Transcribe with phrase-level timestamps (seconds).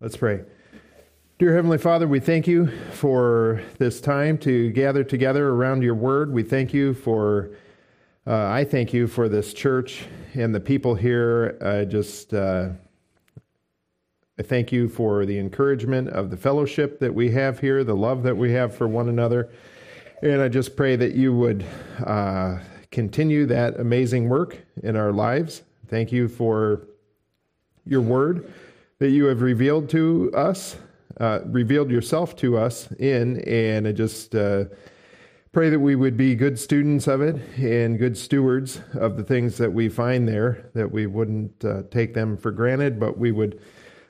[0.00, 0.44] Let's pray.
[1.40, 6.32] Dear Heavenly Father, we thank you for this time to gather together around your word.
[6.32, 7.50] We thank you for,
[8.24, 11.58] uh, I thank you for this church and the people here.
[11.60, 12.68] I just, uh,
[14.38, 18.22] I thank you for the encouragement of the fellowship that we have here, the love
[18.22, 19.50] that we have for one another.
[20.22, 21.66] And I just pray that you would
[22.06, 22.60] uh,
[22.92, 25.64] continue that amazing work in our lives.
[25.88, 26.86] Thank you for
[27.84, 28.48] your word
[28.98, 30.76] that you have revealed to us,
[31.20, 34.64] uh, revealed yourself to us in, and I just uh,
[35.52, 39.56] pray that we would be good students of it and good stewards of the things
[39.58, 43.60] that we find there, that we wouldn't uh, take them for granted, but we would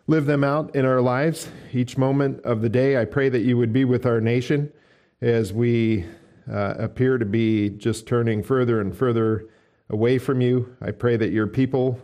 [0.06, 2.98] live them out in our lives each moment of the day.
[2.98, 4.72] I pray that you would be with our nation
[5.20, 6.06] as we
[6.50, 9.48] uh, appear to be just turning further and further
[9.90, 10.74] away from you.
[10.80, 12.00] I pray that your people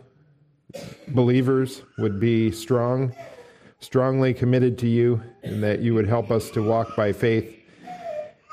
[1.09, 3.13] believers would be strong,
[3.79, 7.53] strongly committed to you, and that you would help us to walk by faith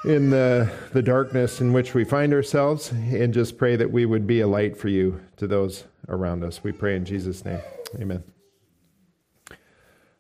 [0.05, 4.27] in the, the darkness in which we find ourselves, and just pray that we would
[4.27, 6.65] be a light for you to those around us.
[6.65, 7.61] We pray in Jesus' name.
[8.01, 8.25] Amen.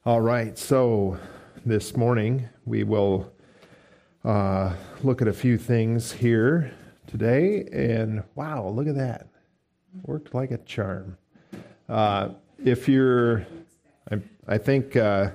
[0.04, 1.18] All right, so
[1.66, 3.32] this morning we will
[4.24, 6.72] uh, look at a few things here
[7.06, 9.28] today, and wow, look at that.
[10.02, 11.18] Worked like a charm.
[11.88, 12.30] Uh,
[12.64, 13.46] if you're,
[14.10, 15.30] I, I think, uh,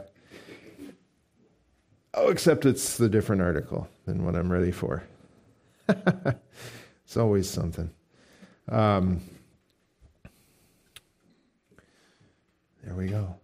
[2.13, 5.03] oh, except it's the different article than what I'm ready for.
[5.89, 7.89] it's always something.
[8.69, 9.21] Um,
[12.83, 13.35] there we go.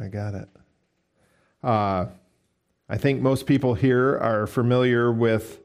[0.00, 0.48] I got it.
[1.62, 2.06] Uh,
[2.88, 5.60] I think most people here are familiar with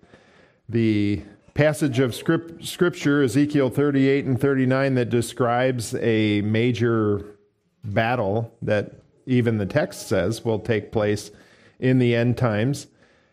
[0.69, 1.24] the
[1.56, 7.38] passage of script, scripture, Ezekiel 38 and 39, that describes a major
[7.86, 8.92] battle that
[9.26, 11.32] even the text says will take place
[11.80, 12.88] in the end times,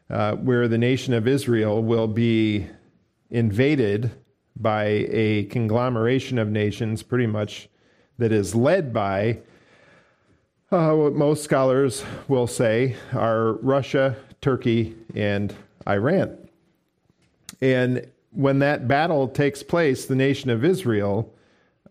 [0.08, 2.66] uh, where the nation of Israel will be
[3.30, 4.12] invaded
[4.54, 7.68] by a conglomeration of nations, pretty much
[8.18, 9.38] that is led by
[10.70, 15.52] uh, what most scholars will say are Russia, Turkey, and
[15.88, 16.41] Iran.
[17.60, 21.32] And when that battle takes place, the nation of Israel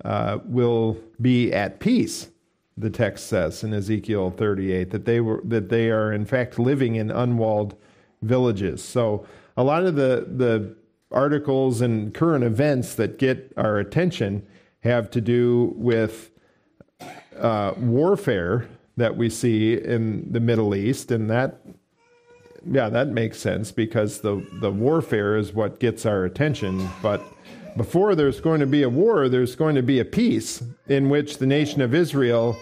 [0.04, 2.30] uh, will be at peace.
[2.78, 6.96] The text says in Ezekiel 38 that they were that they are in fact living
[6.96, 7.76] in unwalled
[8.22, 8.84] villages.
[8.84, 9.26] So
[9.58, 10.76] a lot of the the
[11.12, 14.48] articles and current events that get our attention
[14.80, 16.32] have to do with
[17.38, 18.68] uh, warfare
[18.98, 21.62] that we see in the Middle East, and that
[22.70, 26.90] yeah, that makes sense because the, the warfare is what gets our attention.
[27.02, 27.24] But
[27.76, 31.38] before there's going to be a war, there's going to be a peace in which
[31.38, 32.58] the nation of Israel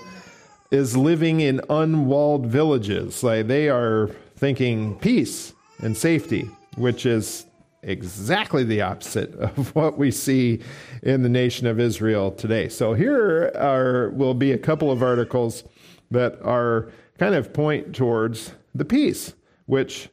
[0.71, 3.23] is living in unwalled villages.
[3.23, 7.45] Like they are thinking peace and safety, which is
[7.81, 10.61] exactly the opposite of what we see
[11.03, 12.69] in the nation of Israel today.
[12.69, 15.63] So here are will be a couple of articles
[16.11, 19.33] that are kind of point towards the peace
[19.69, 20.09] which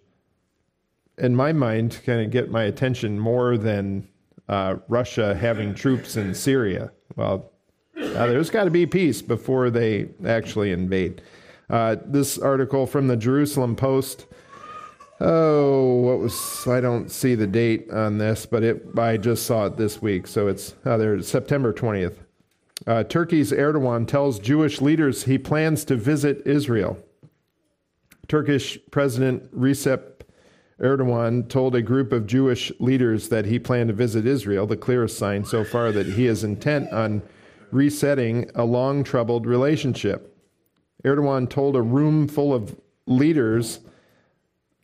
[1.16, 4.06] in my mind kind of get my attention more than
[4.50, 6.92] uh, Russia having troops in Syria.
[7.16, 7.50] Well,
[7.96, 11.22] uh, there's got to be peace before they actually invade.
[11.70, 14.26] Uh, this article from the Jerusalem Post.
[15.20, 19.64] Oh, what was I don't see the date on this, but it I just saw
[19.64, 22.22] it this week, so it's uh, there September twentieth.
[22.86, 26.98] Uh, Turkey's Erdogan tells Jewish leaders he plans to visit Israel.
[28.28, 30.16] Turkish President Recep
[30.80, 35.16] Erdogan told a group of Jewish leaders that he planned to visit Israel, the clearest
[35.16, 37.22] sign so far that he is intent on
[37.70, 40.36] resetting a long troubled relationship.
[41.04, 43.80] Erdogan told a room full of leaders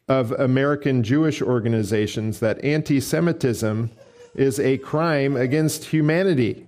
[0.08, 3.90] of American Jewish organizations that anti Semitism
[4.34, 6.66] is a crime against humanity.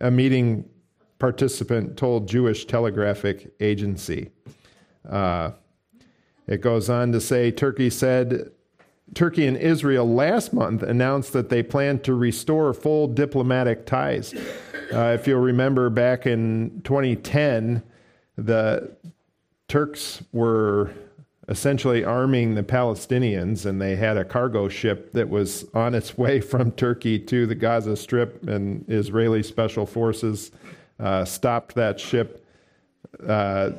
[0.00, 0.68] A meeting
[1.18, 4.30] participant told Jewish Telegraphic Agency.
[5.08, 5.52] Uh,
[6.50, 8.50] it goes on to say Turkey said
[9.14, 14.34] Turkey and Israel last month announced that they plan to restore full diplomatic ties.
[14.92, 17.82] Uh, if you'll remember back in 2010,
[18.36, 18.94] the
[19.68, 20.92] Turks were
[21.48, 26.40] essentially arming the Palestinians, and they had a cargo ship that was on its way
[26.40, 30.52] from Turkey to the Gaza Strip, and Israeli special forces
[31.00, 32.44] uh, stopped that ship.
[33.26, 33.70] Uh,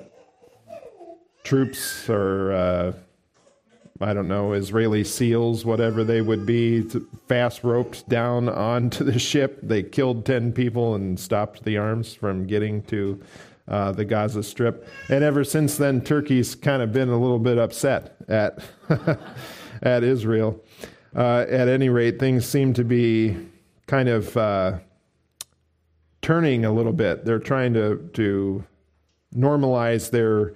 [1.43, 2.93] troops or uh,
[3.99, 6.83] I don't know Israeli SEALs, whatever they would be,
[7.27, 9.59] fast roped down onto the ship.
[9.61, 13.21] They killed ten people and stopped the arms from getting to
[13.67, 14.87] uh, the Gaza Strip.
[15.09, 18.59] And ever since then, Turkey's kind of been a little bit upset at,
[19.81, 20.59] at Israel.
[21.15, 23.37] Uh, at any rate, things seem to be
[23.85, 24.79] kind of uh,
[26.21, 27.25] turning a little bit.
[27.25, 28.63] They're trying to, to
[29.35, 30.53] normalize their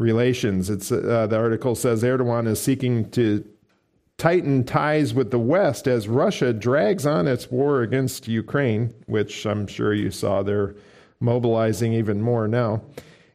[0.00, 0.70] relations.
[0.70, 3.44] It's, uh, the article says Erdogan is seeking to
[4.16, 9.66] tighten ties with the West as Russia drags on its war against Ukraine, which I'm
[9.66, 10.74] sure you saw they're
[11.20, 12.82] mobilizing even more now.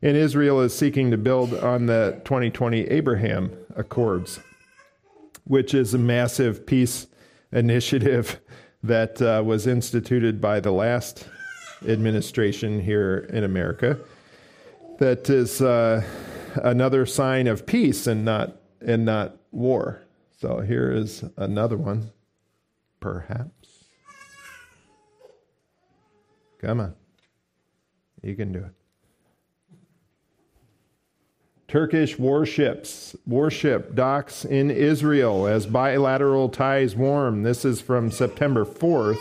[0.02, 4.40] And Israel is seeking to build on the 2020 Abraham Accords,
[5.46, 7.08] which is a massive peace
[7.52, 8.40] initiative
[8.84, 11.28] that uh, was instituted by the last
[11.88, 14.00] administration here in America.
[15.00, 16.04] That is uh,
[16.56, 20.02] another sign of peace and not and not war.
[20.38, 22.12] So here is another one,
[23.00, 23.86] perhaps.
[26.60, 26.96] Come on.
[28.22, 28.72] You can do it.
[31.68, 37.44] Turkish warships, warship docks in Israel as bilateral ties warm.
[37.44, 39.20] This is from September 4th,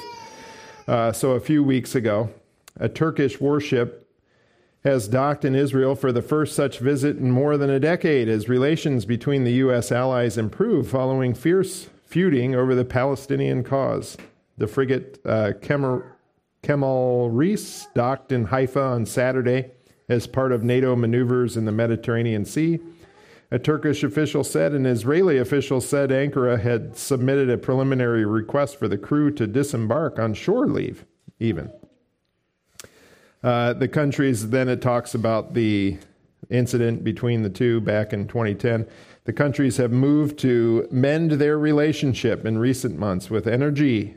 [0.87, 2.31] uh, so a few weeks ago.
[2.77, 4.04] A Turkish warship
[4.85, 8.49] has docked in Israel for the first such visit in more than a decade as
[8.49, 9.91] relations between the U.S.
[9.91, 14.17] allies improve following fierce feuding over the Palestinian cause.
[14.59, 19.71] The frigate uh, Kemal Reis docked in Haifa on Saturday
[20.09, 22.79] as part of NATO maneuvers in the Mediterranean Sea.
[23.51, 28.89] A Turkish official said an Israeli official said Ankara had submitted a preliminary request for
[28.89, 31.07] the crew to disembark on shore leave,
[31.39, 31.71] even.
[33.45, 35.99] Uh, the countries, then it talks about the
[36.49, 38.87] incident between the two back in 2010.
[39.25, 44.17] The countries have moved to mend their relationship in recent months with energy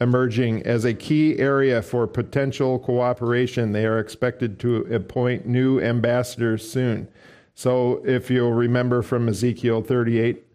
[0.00, 3.72] emerging as a key area for potential cooperation.
[3.72, 7.08] They are expected to appoint new ambassadors soon.
[7.56, 10.46] So, if you'll remember from Ezekiel 38,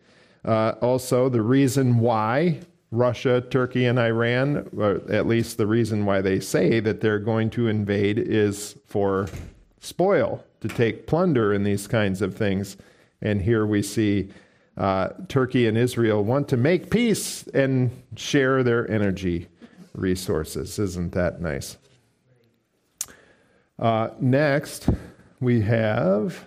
[0.46, 2.62] uh, also the reason why
[2.96, 4.68] Russia, Turkey, and Iran,
[5.10, 9.28] at least the reason why they say that they're going to invade is for
[9.80, 12.78] spoil, to take plunder in these kinds of things.
[13.22, 14.30] And here we see
[14.78, 19.48] uh, Turkey and Israel want to make peace and share their energy
[19.94, 20.80] resources.
[20.80, 21.78] Isn't that nice?
[23.78, 24.90] Uh, next,
[25.40, 26.46] we have.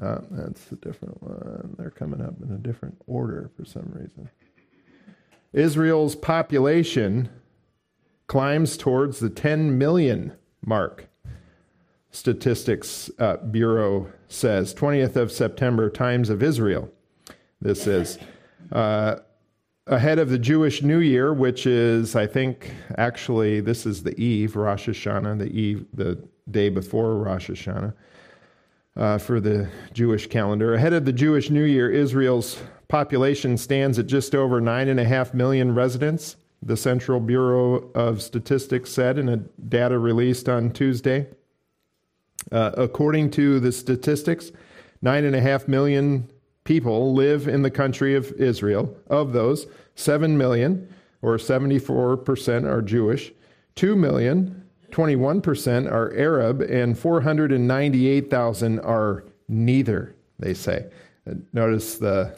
[0.00, 1.74] Uh, that's a different one.
[1.78, 4.28] They're coming up in a different order for some reason.
[5.54, 7.30] Israel's population
[8.26, 10.32] climbs towards the 10 million
[10.66, 11.08] mark.
[12.10, 16.90] Statistics uh, Bureau says 20th of September, Times of Israel.
[17.60, 18.18] This is
[18.72, 19.16] uh,
[19.86, 24.56] ahead of the Jewish New Year, which is, I think, actually this is the eve,
[24.56, 27.94] Rosh Hashanah, the eve, the day before Rosh Hashanah.
[28.96, 30.74] Uh, for the Jewish calendar.
[30.74, 32.60] Ahead of the Jewish New Year, Israel's
[32.94, 39.28] population stands at just over 9.5 million residents, the Central Bureau of Statistics said in
[39.28, 39.38] a
[39.68, 41.26] data released on Tuesday.
[42.52, 44.52] Uh, according to the statistics,
[45.04, 46.30] 9.5 million
[46.62, 48.96] people live in the country of Israel.
[49.08, 50.88] Of those, 7 million,
[51.20, 53.32] or 74%, are Jewish,
[53.74, 60.86] 2 million, 21% are Arab, and 498,000 are neither, they say.
[61.52, 62.36] Notice the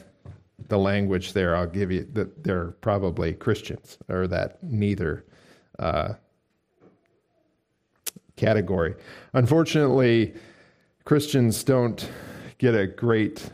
[0.69, 5.25] the language there, I'll give you that they're probably Christians or that neither
[5.79, 6.15] uh,
[8.37, 8.95] category.
[9.33, 10.35] Unfortunately,
[11.05, 12.09] Christians don't
[12.59, 13.51] get a great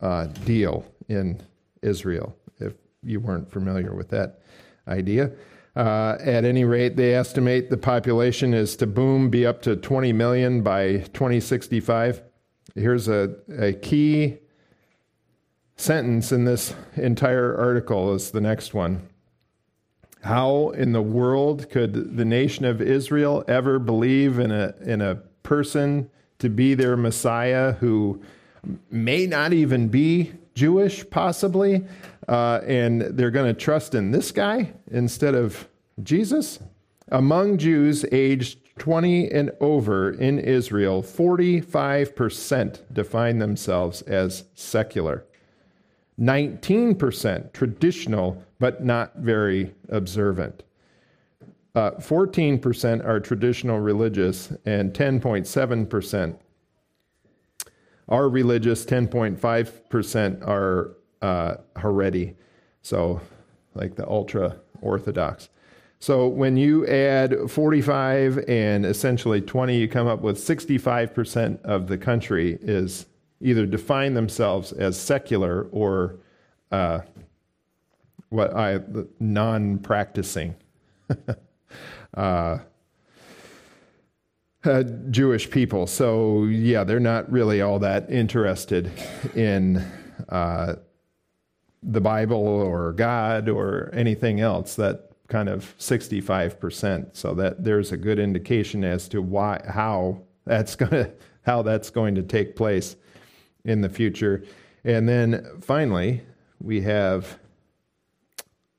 [0.00, 1.40] uh, deal in
[1.82, 4.40] Israel, if you weren't familiar with that
[4.88, 5.32] idea.
[5.74, 10.12] Uh, at any rate, they estimate the population is to boom, be up to 20
[10.12, 12.22] million by 2065.
[12.74, 14.38] Here's a, a key
[15.76, 19.06] sentence in this entire article is the next one.
[20.22, 25.16] How in the world could the nation of Israel ever believe in a, in a
[25.42, 28.20] person to be their Messiah who
[28.90, 31.84] may not even be Jewish, possibly,
[32.26, 35.68] uh, and they're going to trust in this guy instead of
[36.02, 36.58] Jesus?
[37.08, 45.24] Among Jews aged 20 and over in Israel, 45% define themselves as secular.
[46.20, 50.62] 19% traditional, but not very observant.
[51.74, 56.38] Uh, 14% are traditional religious, and 10.7%
[58.08, 62.34] are religious, 10.5% are uh, Haredi,
[62.82, 63.20] so
[63.74, 65.50] like the ultra Orthodox.
[65.98, 71.98] So when you add 45 and essentially 20, you come up with 65% of the
[71.98, 73.06] country is
[73.40, 76.16] either define themselves as secular or
[76.70, 77.00] uh,
[78.30, 78.80] what I
[79.20, 80.54] non-practicing
[82.14, 82.58] uh,
[84.64, 85.86] uh, Jewish people.
[85.86, 88.90] So yeah, they're not really all that interested
[89.34, 89.84] in
[90.28, 90.76] uh,
[91.82, 94.74] the Bible or God or anything else.
[94.74, 97.16] That kind of 65%.
[97.16, 101.12] So that there's a good indication as to why how that's going to
[101.42, 102.96] how that's going to take place
[103.66, 104.42] in the future.
[104.84, 106.22] And then finally,
[106.60, 107.38] we have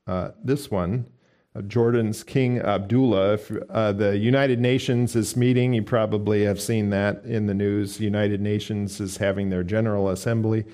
[0.06, 1.06] uh, this one.
[1.54, 3.34] Uh, Jordan's King Abdullah.
[3.34, 5.74] If, uh, the United Nations is meeting.
[5.74, 8.00] You probably have seen that in the news.
[8.00, 10.64] United Nations is having their General Assembly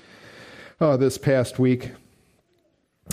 [0.81, 1.91] uh, this past week.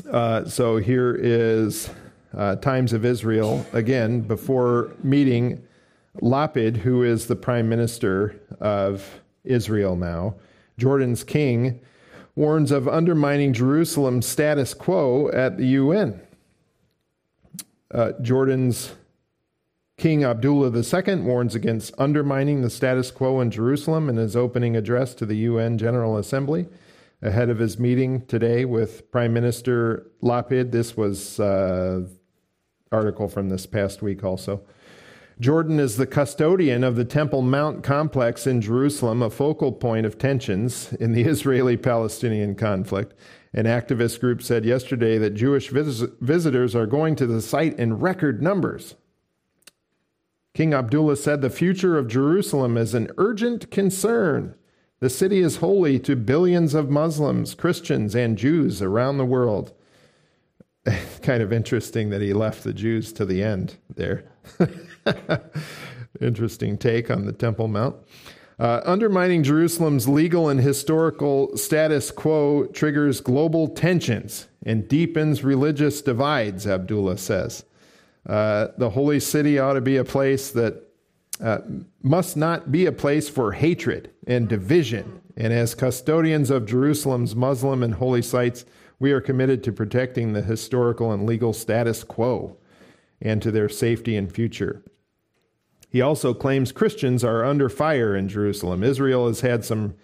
[0.10, 1.90] Uh, so here is
[2.38, 5.62] uh, Times of Israel again before meeting
[6.22, 10.36] Lapid, who is the prime minister of Israel now.
[10.82, 11.80] Jordan's king
[12.36, 16.20] warns of undermining Jerusalem's status quo at the UN.
[17.92, 18.96] Uh, Jordan's
[20.00, 25.14] King Abdullah II warns against undermining the status quo in Jerusalem in his opening address
[25.16, 26.66] to the UN General Assembly
[27.22, 30.72] ahead of his meeting today with Prime Minister Lapid.
[30.72, 32.08] This was uh,
[32.92, 34.64] article from this past week also.
[35.42, 40.20] Jordan is the custodian of the Temple Mount complex in Jerusalem, a focal point of
[40.20, 43.16] tensions in the Israeli Palestinian conflict.
[43.52, 47.98] An activist group said yesterday that Jewish vis- visitors are going to the site in
[47.98, 48.94] record numbers.
[50.54, 54.54] King Abdullah said the future of Jerusalem is an urgent concern.
[55.00, 59.74] The city is holy to billions of Muslims, Christians, and Jews around the world.
[61.22, 64.26] kind of interesting that he left the Jews to the end there.
[66.22, 67.96] interesting take on the Temple Mount.
[68.60, 76.68] Uh, undermining Jerusalem's legal and historical status quo triggers global tensions and deepens religious divides,
[76.68, 77.66] Abdullah says.
[78.28, 80.84] Uh, the holy city ought to be a place that
[81.42, 81.60] uh,
[82.04, 85.22] must not be a place for hatred and division.
[85.36, 88.64] And as custodians of Jerusalem's Muslim and holy sites,
[89.02, 92.56] we are committed to protecting the historical and legal status quo
[93.20, 94.84] and to their safety and future.
[95.90, 98.84] He also claims Christians are under fire in Jerusalem.
[98.84, 99.96] Israel has had some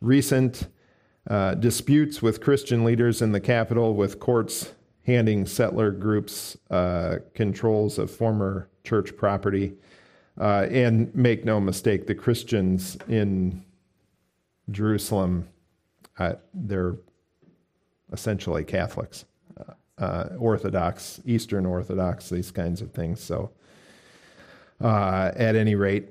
[0.00, 0.68] recent
[1.28, 4.72] uh, disputes with Christian leaders in the capital, with courts
[5.04, 9.74] handing settler groups uh, controls of former church property.
[10.40, 13.62] Uh, and make no mistake, the Christians in
[14.70, 15.46] Jerusalem,
[16.18, 16.96] uh, they're
[18.12, 19.24] essentially Catholics,
[19.58, 23.20] uh, uh, Orthodox, Eastern Orthodox, these kinds of things.
[23.20, 23.50] So,
[24.80, 26.10] uh, at any rate,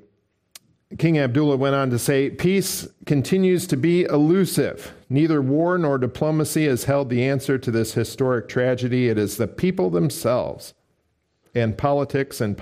[0.98, 4.94] King Abdullah went on to say, Peace continues to be elusive.
[5.10, 9.10] Neither war nor diplomacy has held the answer to this historic tragedy.
[9.10, 10.74] It is the people themselves
[11.54, 12.60] and politics and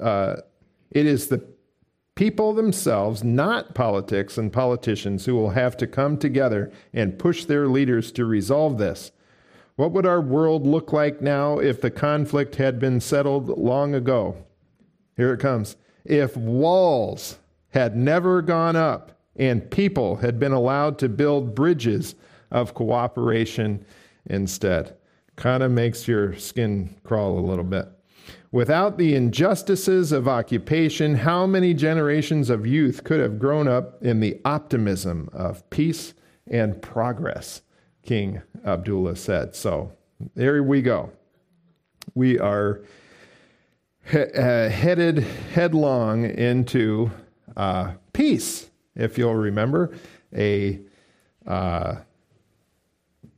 [0.00, 0.36] uh,
[0.90, 1.44] it is the
[2.18, 7.68] people themselves, not politics and politicians, who will have to come together and push their
[7.68, 9.12] leaders to resolve this.
[9.76, 14.34] What would our world look like now if the conflict had been settled long ago?
[15.16, 15.76] Here it comes.
[16.04, 22.16] If walls had never gone up and people had been allowed to build bridges
[22.50, 23.84] of cooperation
[24.26, 24.96] instead.
[25.36, 27.86] Kind of makes your skin crawl a little bit.
[28.50, 34.20] Without the injustices of occupation, how many generations of youth could have grown up in
[34.20, 36.14] the optimism of peace
[36.46, 37.60] and progress?
[38.02, 39.54] King Abdullah said.
[39.54, 39.92] So
[40.34, 41.12] there we go.
[42.14, 42.80] We are
[44.10, 47.10] he- uh, headed headlong into
[47.54, 48.70] uh, peace.
[48.96, 49.94] If you'll remember,
[50.34, 50.80] a
[51.46, 51.96] uh,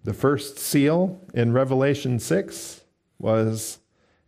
[0.05, 2.83] the first seal in Revelation six
[3.19, 3.80] was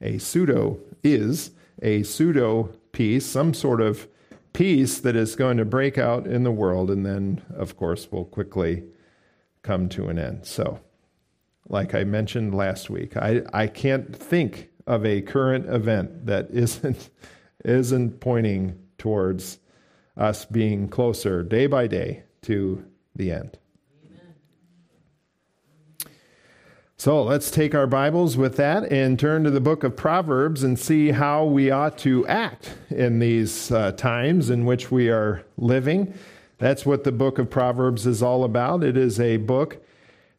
[0.03, 4.09] a pseudo is a pseudo peace, some sort of
[4.53, 8.25] peace that is going to break out in the world, and then, of course, will
[8.25, 8.85] quickly
[9.63, 10.45] come to an end.
[10.45, 10.81] So,
[11.69, 17.11] like I mentioned last week, I, I can't think of a current event that isn't
[17.65, 19.59] isn't pointing towards
[20.17, 23.57] us being closer day by day to the end.
[27.03, 30.79] So let's take our Bibles with that and turn to the book of Proverbs and
[30.79, 36.15] see how we ought to act in these uh, times in which we are living.
[36.59, 38.85] That's what the book of Proverbs is all about.
[38.85, 39.85] It is a book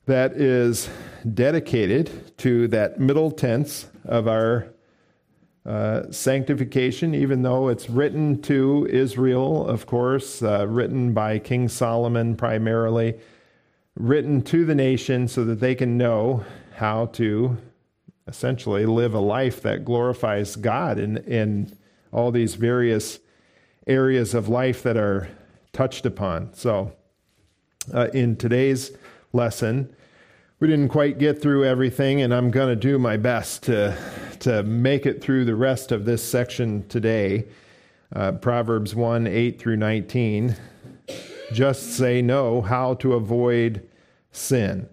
[0.05, 0.87] that is
[1.33, 4.69] dedicated to that middle tense of our
[5.65, 12.37] uh, sanctification, even though it's written to Israel, of course, uh, written by King Solomon
[12.37, 13.15] primarily,
[13.95, 16.43] written to the nation so that they can know
[16.75, 17.57] how to
[18.27, 21.77] essentially live a life that glorifies God in, in
[22.11, 23.19] all these various
[23.85, 25.29] areas of life that are
[25.73, 26.53] touched upon.
[26.53, 26.93] So,
[27.93, 28.91] uh, in today's
[29.33, 29.93] lesson,
[30.59, 33.97] we didn't quite get through everything, and I'm going to do my best to,
[34.39, 37.45] to make it through the rest of this section today.
[38.15, 40.55] Uh, Proverbs 1 8 through 19.
[41.51, 43.87] Just say no, how to avoid
[44.31, 44.87] sin.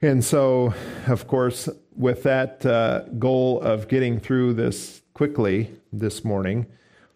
[0.00, 0.74] And so,
[1.06, 6.66] of course, with that uh, goal of getting through this quickly this morning,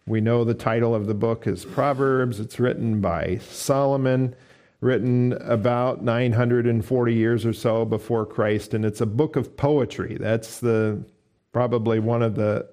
[0.05, 2.39] we know the title of the book is Proverbs.
[2.39, 4.35] It's written by Solomon
[4.81, 10.17] written about 940 years or so before Christ, and it's a book of poetry.
[10.19, 11.05] That's the
[11.53, 12.67] probably one of the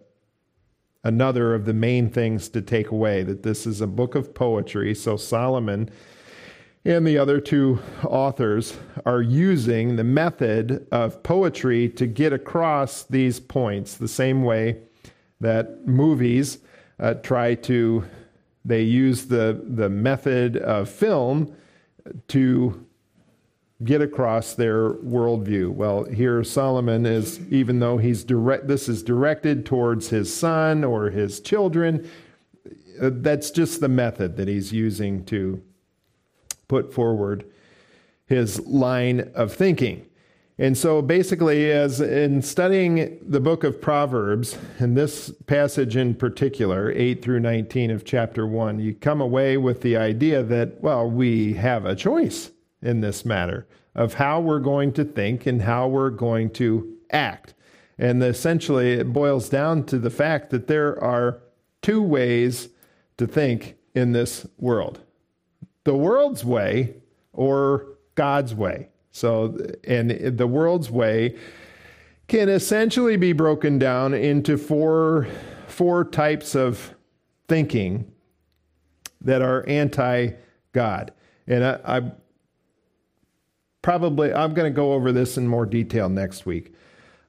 [1.05, 4.95] another of the main things to take away that this is a book of poetry.
[4.95, 5.91] So Solomon
[6.85, 13.41] and the other two authors are using the method of poetry to get across these
[13.41, 14.81] points the same way
[15.41, 16.59] that movies
[16.99, 18.05] uh, try to
[18.65, 21.55] they use the the method of film
[22.27, 22.87] to
[23.85, 25.71] get across their worldview.
[25.71, 31.11] Well, here Solomon is, even though he's direct, this is directed towards his son or
[31.11, 32.09] his children,
[33.01, 35.63] uh, that's just the method that he's using to
[36.67, 37.45] put forward
[38.27, 40.05] his line of thinking.
[40.61, 46.91] And so basically, as in studying the book of Proverbs, and this passage in particular,
[46.91, 51.53] 8 through 19 of chapter 1, you come away with the idea that, well, we
[51.53, 52.51] have a choice
[52.83, 57.55] in this matter of how we're going to think and how we're going to act.
[57.99, 61.41] And essentially, it boils down to the fact that there are
[61.83, 62.69] two ways
[63.17, 65.01] to think in this world
[65.85, 66.95] the world's way
[67.33, 68.91] or God's way.
[69.11, 71.37] So, and the world's way
[72.27, 75.27] can essentially be broken down into four,
[75.67, 76.95] four types of
[77.49, 78.13] thinking
[79.23, 80.33] that are anti
[80.73, 81.13] God.
[81.47, 82.13] And I, I
[83.83, 86.75] probably, I'm going to go over this in more detail next week.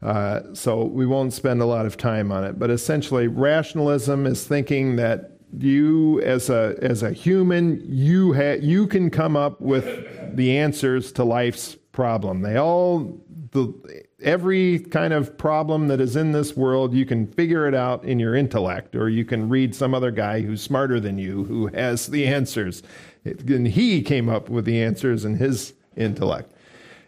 [0.01, 2.57] Uh, so we won't spend a lot of time on it.
[2.57, 8.85] But essentially, rationalism is thinking that you as a as a human you ha- you
[8.85, 13.19] can come up with the answers to life's problem they all
[13.51, 13.73] the
[14.21, 18.19] every kind of problem that is in this world you can figure it out in
[18.19, 22.07] your intellect or you can read some other guy who's smarter than you who has
[22.07, 22.83] the answers
[23.25, 26.51] and he came up with the answers in his intellect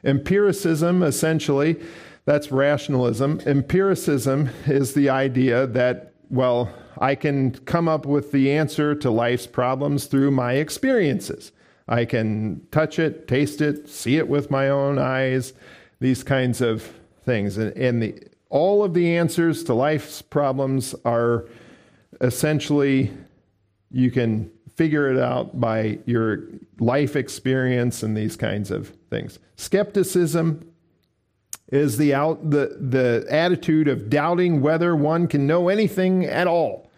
[0.03, 1.81] empiricism essentially
[2.25, 8.93] that's rationalism empiricism is the idea that well I can come up with the answer
[8.95, 11.51] to life's problems through my experiences.
[11.87, 15.53] I can touch it, taste it, see it with my own eyes,
[15.99, 17.57] these kinds of things.
[17.57, 21.47] And, and the, all of the answers to life's problems are
[22.21, 23.11] essentially,
[23.89, 26.43] you can figure it out by your
[26.79, 29.39] life experience and these kinds of things.
[29.55, 30.67] Skepticism
[31.71, 36.91] is the out the the attitude of doubting whether one can know anything at all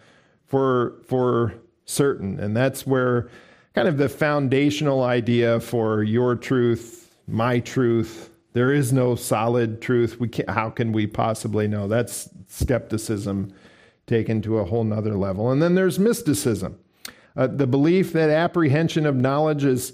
[0.46, 1.54] for for
[1.86, 2.40] certain.
[2.40, 3.30] And that's where
[3.76, 10.20] kind of the foundational idea for your truth my truth there is no solid truth.
[10.20, 11.88] We can't, how can we possibly know?
[11.88, 13.52] That's skepticism
[14.06, 15.52] taken to a whole nother level.
[15.52, 16.78] And then there's mysticism
[17.36, 19.94] uh, the belief that apprehension of knowledge is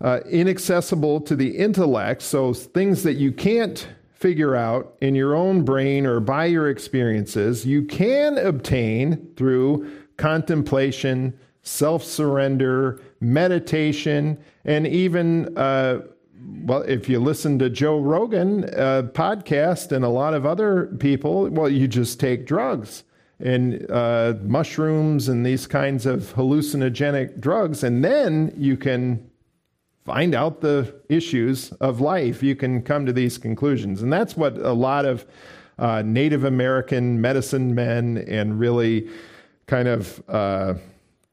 [0.00, 5.62] uh, inaccessible to the intellect so things that you can't figure out in your own
[5.62, 15.56] brain or by your experiences, you can obtain through contemplation, self surrender, meditation, and even,
[15.58, 16.00] uh,
[16.64, 21.48] well, if you listen to Joe Rogan uh, podcast and a lot of other people,
[21.50, 23.04] well, you just take drugs
[23.38, 29.30] and uh, mushrooms and these kinds of hallucinogenic drugs, and then you can
[30.04, 34.02] find out the issues of life, you can come to these conclusions.
[34.02, 35.26] And that's what a lot of
[35.78, 39.08] uh, Native American medicine men and really
[39.66, 40.74] kind of uh,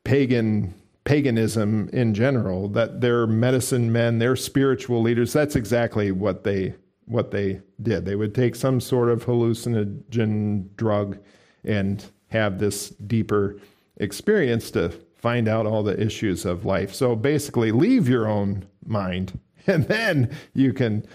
[0.03, 5.33] pagan paganism in general that they're medicine men they're spiritual leaders.
[5.33, 6.73] That's exactly what they
[7.05, 8.05] what they did.
[8.05, 11.17] They would take some sort of hallucinogen drug
[11.63, 13.57] and have this deeper
[13.97, 16.93] experience to find out all the issues of life.
[16.93, 21.05] So basically, leave your own mind, and then you can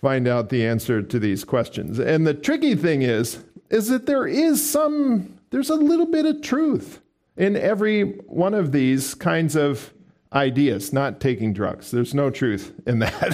[0.00, 1.98] find out the answer to these questions.
[1.98, 6.42] And the tricky thing is, is that there is some, there's a little bit of
[6.42, 7.00] truth
[7.36, 9.92] in every one of these kinds of
[10.32, 11.90] ideas, not taking drugs.
[11.90, 13.33] There's no truth in that.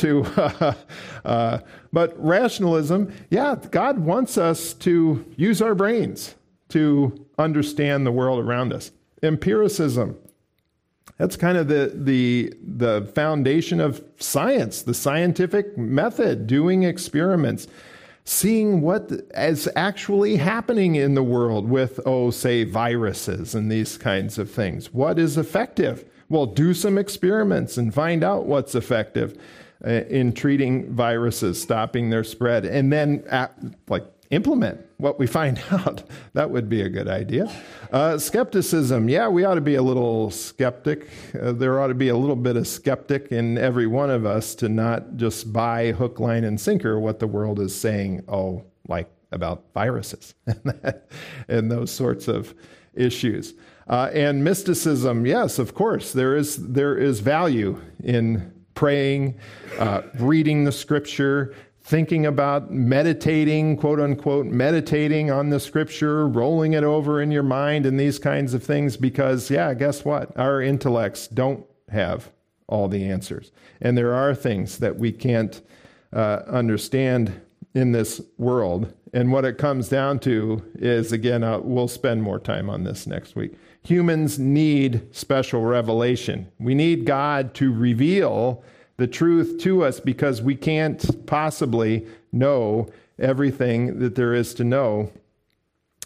[0.00, 0.74] to, uh,
[1.24, 1.58] uh,
[1.92, 6.34] but rationalism, yeah, God wants us to use our brains
[6.70, 8.90] to understand the world around us.
[9.22, 10.16] Empiricism,
[11.18, 17.66] that's kind of the, the, the foundation of science, the scientific method, doing experiments
[18.24, 24.38] seeing what is actually happening in the world with, oh, say, viruses and these kinds
[24.38, 24.92] of things.
[24.92, 26.04] What is effective?
[26.28, 29.36] Well, do some experiments and find out what's effective
[29.84, 33.24] in treating viruses, stopping their spread, and then,
[33.88, 36.02] like, implement what we find out.
[36.34, 37.50] that would be a good idea.
[37.92, 41.08] Uh, skepticism, yeah, we ought to be a little skeptic.
[41.40, 44.54] Uh, there ought to be a little bit of skeptic in every one of us
[44.56, 49.10] to not just buy hook, line, and sinker what the world is saying, oh, like
[49.32, 50.34] about viruses
[51.48, 52.54] and those sorts of
[52.94, 53.54] issues.
[53.88, 59.38] Uh, and mysticism, yes, of course, there is, there is value in praying,
[59.78, 66.82] uh, reading the scripture, thinking about meditating, quote unquote, meditating on the scripture, rolling it
[66.82, 70.34] over in your mind, and these kinds of things, because, yeah, guess what?
[70.38, 72.30] Our intellects don't have
[72.68, 73.52] all the answers.
[73.82, 75.60] And there are things that we can't
[76.14, 77.38] uh, understand
[77.74, 78.94] in this world.
[79.12, 83.06] And what it comes down to is, again, uh, we'll spend more time on this
[83.06, 83.52] next week.
[83.82, 86.50] Humans need special revelation.
[86.58, 88.62] We need God to reveal
[88.98, 92.88] the truth to us because we can't possibly know
[93.18, 95.10] everything that there is to know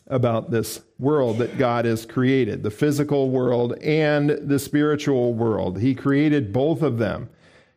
[0.07, 5.79] about this world that God has created the physical world and the spiritual world.
[5.79, 7.29] He created both of them,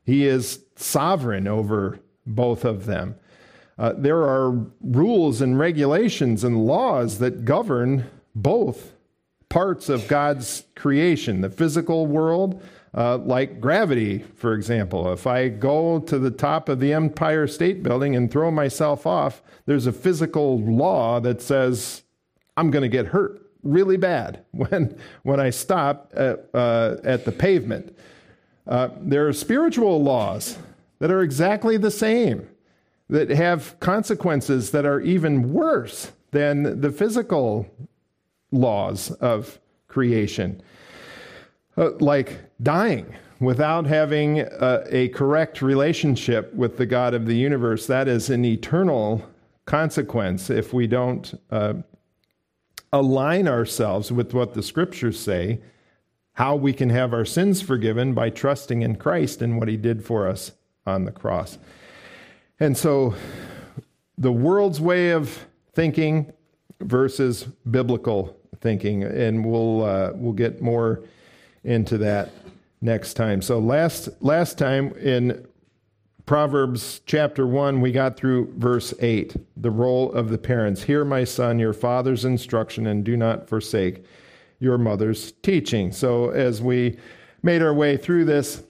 [0.06, 3.16] He is sovereign over both of them.
[3.80, 8.94] Uh, there are rules and regulations and laws that govern both
[9.50, 12.62] parts of God's creation the physical world
[12.94, 15.12] uh, like gravity, for example.
[15.14, 19.44] If I go to the top of the Empire State Building and throw myself off,
[19.68, 22.04] there's a physical law that says
[22.56, 27.32] I'm going to get hurt really bad when, when I stop at, uh, at the
[27.32, 27.96] pavement.
[28.66, 30.58] Uh, there are spiritual laws
[31.00, 32.50] that are exactly the same,
[33.10, 37.68] that have consequences that are even worse than the physical
[38.52, 40.62] laws of creation.
[41.78, 47.86] Uh, like dying without having a, a, correct relationship with the God of the universe.
[47.86, 49.24] That is an eternal
[49.66, 51.76] consequence if we don't uh,
[52.92, 55.60] align ourselves with what the scriptures say,
[56.34, 60.04] how we can have our sins forgiven by trusting in Christ and what he did
[60.04, 60.54] for us
[60.86, 61.58] on the cross.
[62.60, 63.14] And so
[64.18, 66.34] the world's way of thinking
[66.80, 71.04] versus biblical thinking, and we'll, uh, we'll get more
[71.64, 72.32] into that
[72.82, 73.42] next time.
[73.42, 75.46] So last last time in
[76.26, 80.84] Proverbs chapter 1 we got through verse 8, the role of the parents.
[80.84, 84.04] Hear my son your father's instruction and do not forsake
[84.60, 85.92] your mother's teaching.
[85.92, 86.98] So as we
[87.44, 88.64] made our way through this,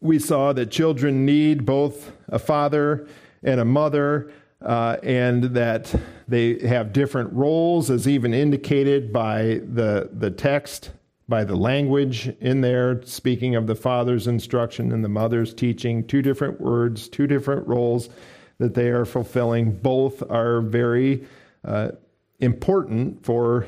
[0.00, 3.08] we saw that children need both a father
[3.42, 4.30] and a mother.
[4.64, 5.94] Uh, and that
[6.26, 10.90] they have different roles, as even indicated by the, the text
[11.28, 16.22] by the language in there, speaking of the father's instruction and the mother's teaching, two
[16.22, 18.10] different words, two different roles
[18.58, 19.72] that they are fulfilling.
[19.72, 21.26] Both are very
[21.64, 21.92] uh,
[22.40, 23.66] important for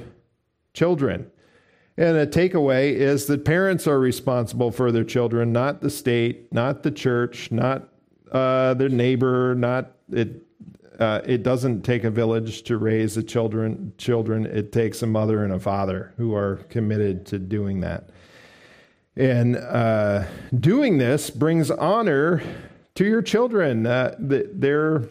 [0.75, 1.31] children.
[1.97, 6.83] And a takeaway is that parents are responsible for their children, not the state, not
[6.83, 7.89] the church, not
[8.33, 10.46] uh, their neighbor, not it
[10.99, 13.93] uh, it doesn't take a village to raise the children.
[13.99, 18.11] Children, it takes a mother and a father who are committed to doing that.
[19.17, 20.25] And uh,
[20.59, 22.43] doing this brings honor
[22.95, 23.87] to your children.
[23.87, 25.09] Uh, they're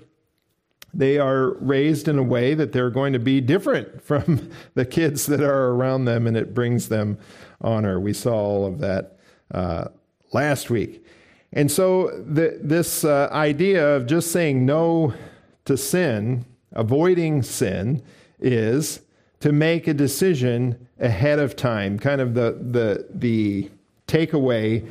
[0.96, 5.26] they are raised in a way that they're going to be different from the kids
[5.26, 7.18] that are around them, and it brings them
[7.62, 8.00] honor.
[8.00, 9.18] We saw all of that
[9.54, 9.90] uh,
[10.32, 11.06] last week.
[11.52, 15.14] And so, the, this uh, idea of just saying no
[15.66, 18.02] to sin, avoiding sin,
[18.40, 19.02] is
[19.40, 22.00] to make a decision ahead of time.
[22.00, 23.70] Kind of the, the, the
[24.08, 24.88] takeaway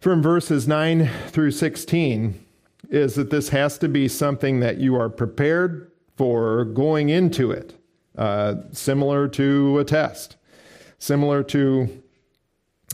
[0.00, 2.42] from verses 9 through 16
[2.90, 7.74] is that this has to be something that you are prepared for going into it,
[8.16, 10.36] uh, similar to a test,
[10.98, 12.02] similar to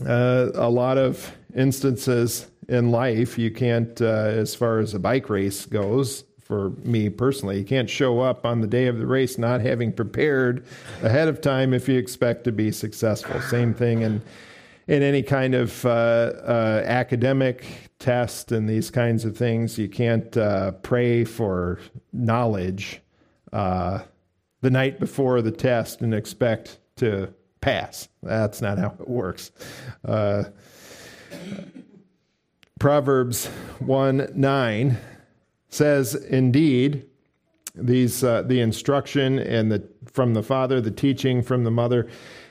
[0.05, 3.37] uh, a lot of instances in life.
[3.37, 7.89] You can't, uh, as far as a bike race goes, for me personally, you can't
[7.89, 10.65] show up on the day of the race not having prepared
[11.01, 13.39] ahead of time if you expect to be successful.
[13.41, 14.21] Same thing in
[14.87, 17.65] in any kind of uh, uh, academic
[17.99, 19.77] test and these kinds of things.
[19.77, 21.79] You can't uh, pray for
[22.11, 23.01] knowledge
[23.53, 23.99] uh,
[24.61, 28.09] the night before the test and expect to pass.
[28.21, 29.51] That's not how it works.
[30.03, 30.45] Uh,
[32.79, 33.45] Proverbs
[33.79, 34.97] 1 9
[35.73, 37.05] says, Indeed,
[37.75, 42.07] these, uh, the instruction and the, from the father, the teaching from the mother,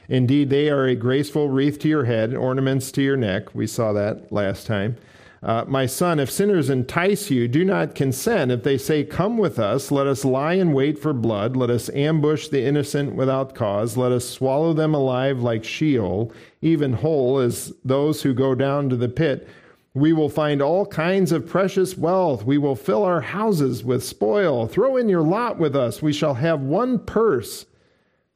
[0.09, 3.55] indeed, they are a graceful wreath to your head, ornaments to your neck.
[3.55, 4.97] We saw that last time.
[5.43, 8.53] Uh, my son, if sinners entice you, do not consent.
[8.53, 11.91] If they say, Come with us, let us lie in wait for blood, let us
[11.91, 17.73] ambush the innocent without cause, let us swallow them alive like Sheol, even whole as
[17.85, 19.49] those who go down to the pit.
[19.95, 22.45] We will find all kinds of precious wealth.
[22.45, 24.67] We will fill our houses with spoil.
[24.67, 26.01] Throw in your lot with us.
[26.01, 27.67] We shall have one purse.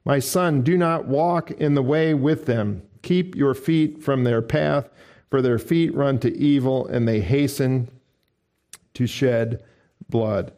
[0.05, 2.83] My son, do not walk in the way with them.
[3.03, 4.91] Keep your feet from their path
[5.31, 7.91] for their feet run to evil and they hasten
[8.95, 9.63] to shed
[10.09, 10.53] blood.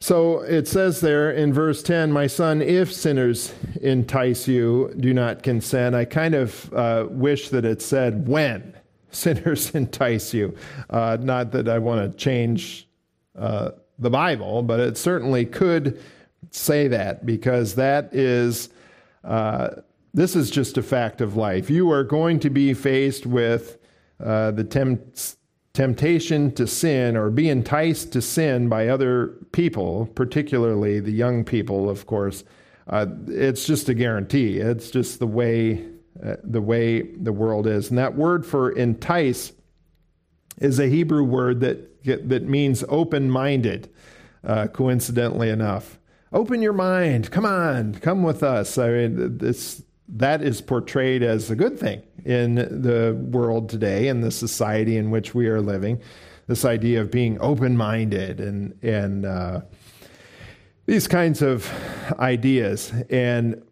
[0.00, 5.42] So it says there in verse 10, My son, if sinners entice you, do not
[5.42, 5.94] consent.
[5.94, 8.74] I kind of uh, wish that it said, When
[9.12, 10.56] sinners entice you.
[10.90, 12.88] Uh, not that I want to change
[13.38, 16.02] uh, the Bible, but it certainly could
[16.50, 18.70] say that because that is
[19.24, 19.68] uh,
[20.14, 21.70] this is just a fact of life.
[21.70, 23.78] You are going to be faced with
[24.22, 25.16] uh, the temp-
[25.72, 31.88] temptation to sin or be enticed to sin by other people, particularly the young people,
[31.88, 32.44] of course.
[32.88, 34.58] Uh, it's just a guarantee.
[34.58, 35.86] It's just the way
[36.24, 37.90] uh, the way the world is.
[37.90, 39.52] And that word for entice
[40.58, 43.88] is a Hebrew word that that means open-minded.
[44.44, 46.00] Uh, coincidentally enough,
[46.32, 47.30] open your mind.
[47.30, 48.76] Come on, come with us.
[48.76, 54.20] I mean, this that is portrayed as a good thing in the world today, in
[54.20, 56.00] the society in which we are living.
[56.48, 59.60] This idea of being open minded and, and uh,
[60.86, 61.72] these kinds of
[62.18, 62.92] ideas.
[63.08, 63.62] And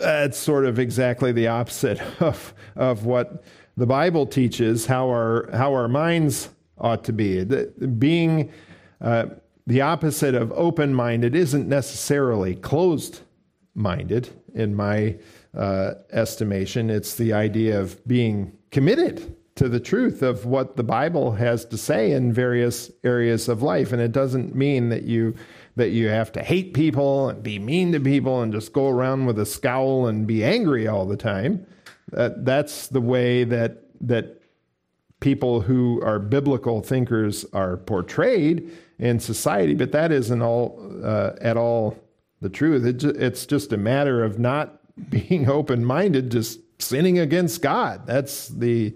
[0.00, 3.44] that's sort of exactly the opposite of, of what
[3.76, 7.44] the Bible teaches how our, how our minds ought to be.
[7.44, 8.52] Being
[9.00, 9.26] uh,
[9.66, 13.20] the opposite of open minded isn't necessarily closed
[13.74, 15.16] minded, in my
[15.56, 16.90] uh, estimation.
[16.90, 21.76] It's the idea of being committed to the truth of what the Bible has to
[21.76, 23.92] say in various areas of life.
[23.92, 25.34] And it doesn't mean that you
[25.78, 29.26] that you have to hate people and be mean to people and just go around
[29.26, 31.66] with a scowl and be angry all the time.
[32.12, 34.42] That, that's the way that that
[35.20, 41.56] people who are biblical thinkers are portrayed in society, but that isn't all uh, at
[41.56, 41.98] all
[42.40, 42.84] the truth.
[42.84, 48.06] It, it's just a matter of not being open minded, just sinning against God.
[48.06, 48.94] That's the,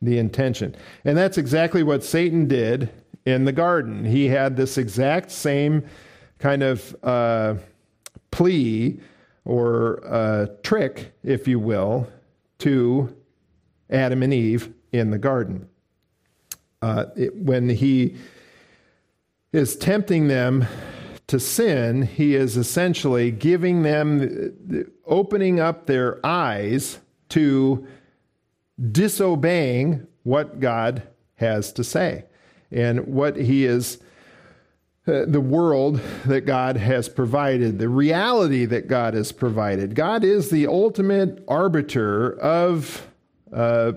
[0.00, 0.74] the intention.
[1.04, 2.90] And that's exactly what Satan did
[3.26, 4.04] in the garden.
[4.04, 5.84] He had this exact same
[6.38, 7.54] kind of uh,
[8.30, 9.00] plea
[9.44, 12.08] or uh, trick, if you will,
[12.58, 13.14] to
[13.90, 15.68] Adam and Eve in the garden.
[16.82, 18.16] Uh, it, when he
[19.52, 20.66] is tempting them
[21.26, 26.98] to sin, he is essentially giving them, opening up their eyes
[27.30, 27.86] to
[28.92, 31.02] disobeying what God
[31.36, 32.24] has to say
[32.70, 34.04] and what he is uh,
[35.08, 39.94] the world that God has provided, the reality that God has provided.
[39.94, 43.06] God is the ultimate arbiter of
[43.52, 43.92] uh,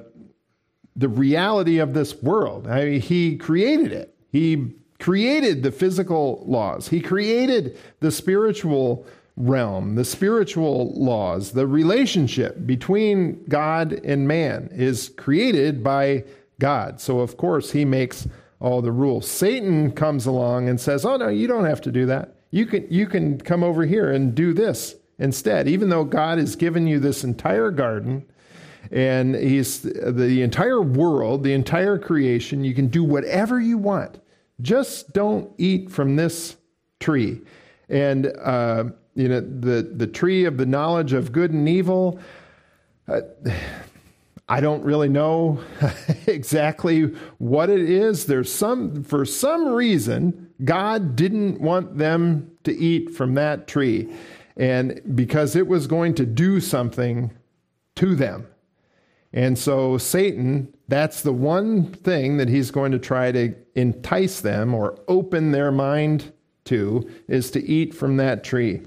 [0.96, 2.68] the reality of this world.
[2.68, 4.16] I mean, he created it.
[4.32, 12.66] He created the physical laws, He created the spiritual realm, the spiritual laws, the relationship
[12.66, 16.24] between God and man is created by
[16.60, 17.02] God.
[17.02, 18.28] So, of course, He makes
[18.62, 19.30] all the rules.
[19.30, 22.36] Satan comes along and says, Oh, no, you don't have to do that.
[22.52, 26.56] You can, you can come over here and do this instead, even though God has
[26.56, 28.26] given you this entire garden
[28.92, 32.64] and he's the entire world, the entire creation.
[32.64, 34.20] You can do whatever you want.
[34.62, 36.58] Just don't eat from this
[37.00, 37.42] tree.
[37.90, 42.20] And, uh, you know, the, the tree of the knowledge of good and evil,
[43.08, 43.22] uh,
[44.52, 45.62] I don't really know
[46.28, 47.04] exactly
[47.38, 48.26] what it is.
[48.26, 54.14] There's some, for some reason, God didn't want them to eat from that tree.
[54.58, 57.32] And because it was going to do something
[57.96, 58.46] to them.
[59.32, 64.74] And so, Satan, that's the one thing that he's going to try to entice them
[64.74, 66.34] or open their mind
[66.66, 68.82] to, is to eat from that tree.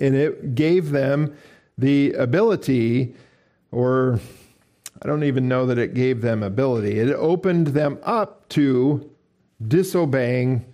[0.00, 1.36] And it gave them
[1.76, 3.16] the ability,
[3.72, 4.20] or
[5.02, 9.10] I don't even know that it gave them ability, it opened them up to
[9.66, 10.64] disobeying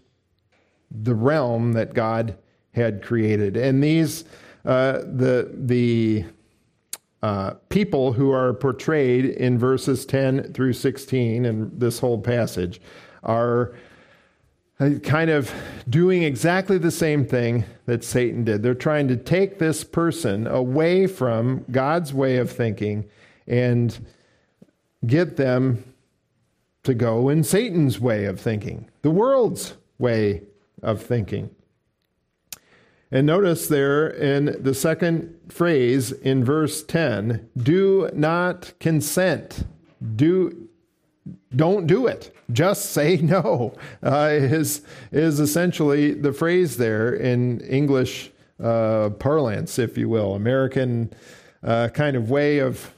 [0.91, 2.37] the realm that God
[2.73, 3.57] had created.
[3.57, 4.25] And these,
[4.65, 6.25] uh, the, the
[7.23, 12.81] uh, people who are portrayed in verses 10 through 16 in this whole passage
[13.23, 13.75] are
[14.79, 15.53] uh, kind of
[15.89, 18.63] doing exactly the same thing that Satan did.
[18.63, 23.09] They're trying to take this person away from God's way of thinking
[23.47, 23.99] and
[25.07, 25.85] get them
[26.85, 30.43] to go in Satan's way of thinking, the world's way
[30.83, 31.51] of thinking.
[33.11, 39.65] And notice there in the second phrase in verse 10 do not consent.
[40.17, 40.69] Do,
[41.55, 42.35] don't do it.
[42.53, 43.75] Just say no.
[44.03, 48.31] Uh, is, is essentially the phrase there in English
[48.63, 51.13] uh, parlance, if you will, American
[51.63, 52.93] uh, kind of way of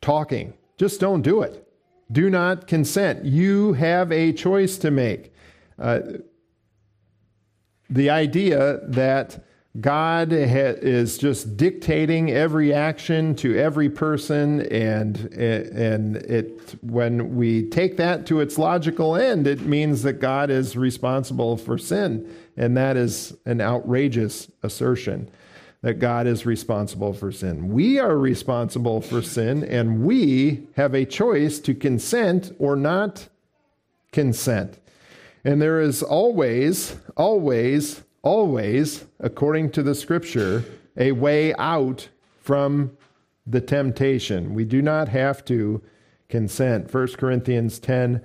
[0.00, 0.54] talking.
[0.76, 1.66] Just don't do it.
[2.10, 3.24] Do not consent.
[3.24, 5.32] You have a choice to make.
[5.78, 6.00] Uh,
[7.90, 9.44] the idea that
[9.80, 17.68] God ha- is just dictating every action to every person, and and it when we
[17.68, 22.76] take that to its logical end, it means that God is responsible for sin, and
[22.76, 25.28] that is an outrageous assertion
[25.82, 27.68] that God is responsible for sin.
[27.68, 33.28] We are responsible for sin, and we have a choice to consent or not
[34.12, 34.78] consent.
[35.44, 40.64] And there is always, always, always, according to the scripture,
[40.96, 42.08] a way out
[42.40, 42.96] from
[43.46, 44.54] the temptation.
[44.54, 45.82] We do not have to
[46.28, 46.92] consent.
[46.92, 48.22] 1 Corinthians 10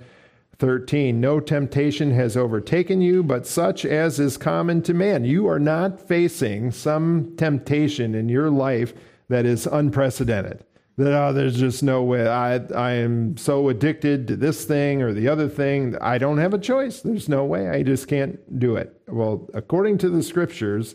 [0.62, 1.20] 13.
[1.20, 5.24] No temptation has overtaken you, but such as is common to man.
[5.24, 8.94] You are not facing some temptation in your life
[9.28, 10.64] that is unprecedented
[10.98, 12.28] that oh, there's just no way.
[12.28, 15.96] I I am so addicted to this thing or the other thing.
[16.00, 17.00] I don't have a choice.
[17.00, 17.68] There's no way.
[17.68, 19.02] I just can't do it.
[19.08, 20.94] Well, according to the scriptures,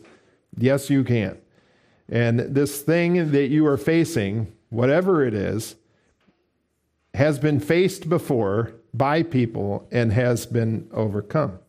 [0.57, 1.37] yes, you can.
[2.07, 5.75] And this thing that you are facing, whatever it is,
[7.15, 11.59] has been faced before by people and has been overcome.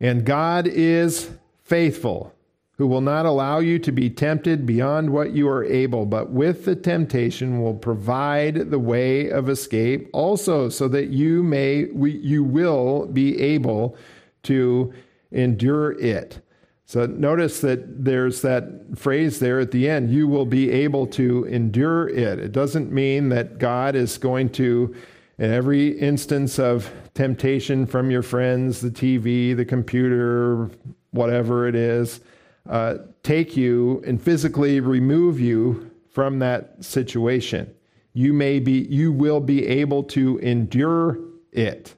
[0.00, 1.30] And God is
[1.62, 2.34] faithful
[2.78, 6.64] who will not allow you to be tempted beyond what you are able, but with
[6.64, 13.06] the temptation will provide the way of escape also, so that you may you will
[13.06, 13.96] be able
[14.42, 14.92] to
[15.30, 16.40] endure it.
[16.86, 21.44] So notice that there's that phrase there at the end, you will be able to
[21.44, 22.38] endure it.
[22.40, 24.94] It doesn't mean that God is going to
[25.38, 30.70] in every instance of temptation from your friends, the TV, the computer,
[31.10, 32.20] whatever it is,
[32.68, 37.72] uh, take you and physically remove you from that situation.
[38.12, 41.18] You may be, you will be able to endure
[41.50, 41.94] it.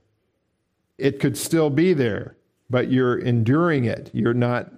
[0.97, 2.37] It could still be there,
[2.71, 4.11] but you're enduring it.
[4.13, 4.71] You're not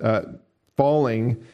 [0.00, 0.22] uh,
[0.76, 1.44] falling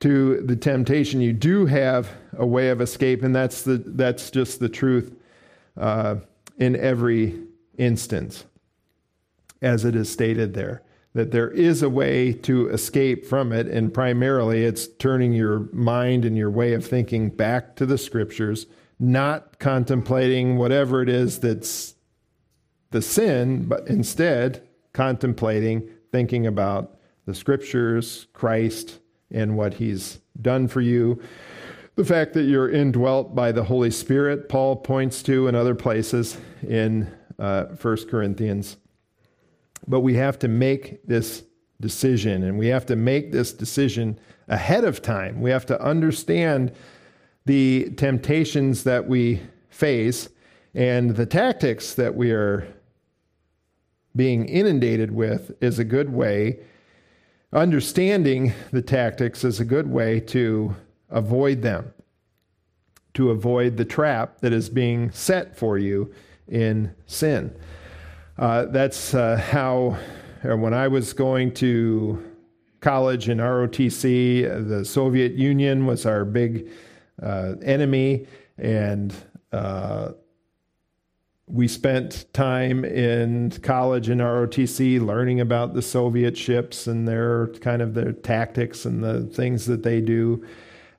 [0.00, 1.20] to the temptation.
[1.20, 5.17] You do have a way of escape, and that's the that's just the truth
[5.78, 6.16] uh,
[6.58, 7.40] in every
[7.76, 8.44] instance,
[9.62, 10.82] as it is stated there
[11.14, 16.24] that there is a way to escape from it, and primarily it's turning your mind
[16.24, 18.66] and your way of thinking back to the scriptures,
[19.00, 21.94] not contemplating whatever it is that's
[22.90, 24.62] the sin, but instead
[24.92, 31.20] contemplating, thinking about the scriptures, Christ, and what he's done for you.
[31.98, 36.38] The fact that you're indwelt by the Holy Spirit, Paul points to in other places
[36.62, 38.76] in uh, 1 Corinthians.
[39.84, 41.42] But we have to make this
[41.80, 45.40] decision, and we have to make this decision ahead of time.
[45.40, 46.70] We have to understand
[47.46, 50.28] the temptations that we face
[50.76, 52.72] and the tactics that we are
[54.14, 56.60] being inundated with is a good way.
[57.52, 60.76] Understanding the tactics is a good way to
[61.10, 61.92] avoid them,
[63.14, 66.12] to avoid the trap that is being set for you
[66.48, 67.54] in sin.
[68.38, 69.98] Uh, that's uh, how,
[70.48, 72.24] uh, when I was going to
[72.80, 76.70] college in ROTC, the Soviet Union was our big
[77.20, 79.14] uh, enemy, and
[79.52, 80.10] uh,
[81.48, 87.80] we spent time in college in ROTC learning about the Soviet ships and their kind
[87.80, 90.46] of their tactics and the things that they do.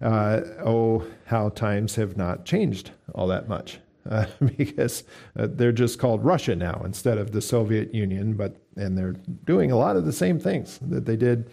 [0.01, 3.79] Uh, oh, how times have not changed all that much.
[4.09, 4.25] Uh,
[4.57, 5.03] because
[5.37, 9.71] uh, they're just called Russia now instead of the Soviet Union, but and they're doing
[9.71, 11.49] a lot of the same things that they did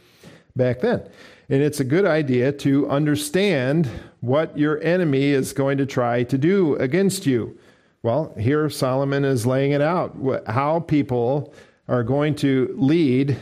[0.54, 1.06] back then.
[1.48, 3.88] And it's a good idea to understand
[4.20, 7.58] what your enemy is going to try to do against you.
[8.02, 10.16] Well, here Solomon is laying it out
[10.46, 11.52] how people
[11.88, 13.36] are going to lead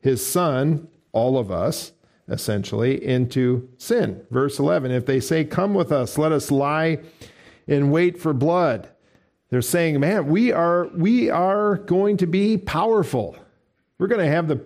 [0.00, 1.92] his son, all of us,
[2.28, 4.24] essentially, into sin.
[4.30, 6.98] Verse 11 If they say, Come with us, let us lie
[7.66, 8.88] in wait for blood.
[9.54, 13.36] They're saying, man, we are, we are going to be powerful.
[13.98, 14.60] We're going to have the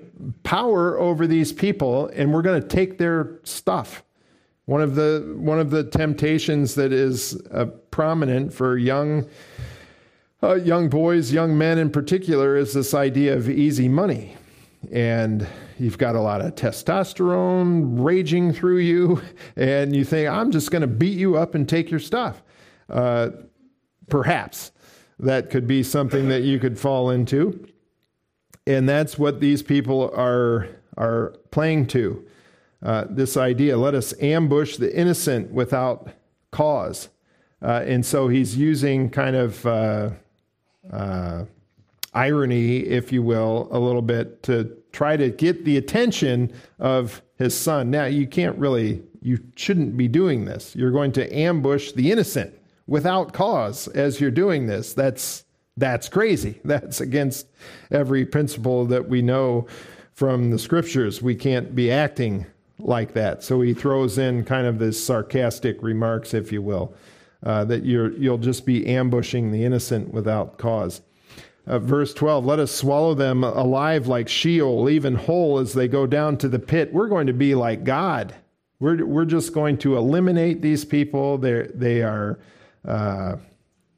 [0.44, 4.02] power over these people and we're going to take their stuff.
[4.64, 9.28] One of the, one of the temptations that is uh, prominent for young,
[10.42, 14.37] uh, young boys, young men in particular, is this idea of easy money.
[14.92, 15.46] And
[15.78, 19.20] you've got a lot of testosterone raging through you,
[19.56, 22.42] and you think, I'm just going to beat you up and take your stuff.
[22.88, 23.30] Uh,
[24.08, 24.72] perhaps
[25.18, 27.68] that could be something that you could fall into.
[28.66, 32.24] And that's what these people are, are playing to.
[32.82, 36.10] Uh, this idea let us ambush the innocent without
[36.52, 37.08] cause.
[37.60, 40.10] Uh, and so he's using kind of uh,
[40.92, 41.44] uh,
[42.18, 47.56] irony, if you will, a little bit to try to get the attention of his
[47.56, 47.90] son.
[47.90, 50.74] Now, you can't really, you shouldn't be doing this.
[50.74, 52.52] You're going to ambush the innocent
[52.88, 54.94] without cause as you're doing this.
[54.94, 55.44] That's
[55.76, 56.60] that's crazy.
[56.64, 57.46] That's against
[57.92, 59.68] every principle that we know
[60.12, 61.22] from the scriptures.
[61.22, 62.46] We can't be acting
[62.80, 63.44] like that.
[63.44, 66.96] So he throws in kind of this sarcastic remarks, if you will,
[67.44, 71.00] uh, that you're, you'll just be ambushing the innocent without cause.
[71.68, 76.06] Uh, verse 12, let us swallow them alive like Sheol, even whole as they go
[76.06, 76.94] down to the pit.
[76.94, 78.34] We're going to be like God.
[78.80, 81.36] We're, we're just going to eliminate these people.
[81.36, 82.38] They're, they are
[82.86, 83.36] uh,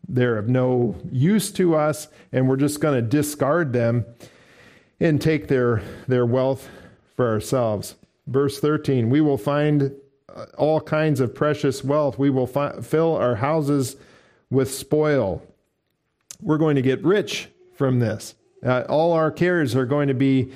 [0.09, 4.05] they're of no use to us, and we're just going to discard them
[4.99, 6.69] and take their, their wealth
[7.15, 7.95] for ourselves.
[8.27, 9.95] Verse 13 We will find
[10.35, 13.95] uh, all kinds of precious wealth, we will fi- fill our houses
[14.51, 15.41] with spoil.
[16.43, 17.49] We're going to get rich
[17.81, 18.35] from this.
[18.63, 20.53] Uh, all our cares are going to be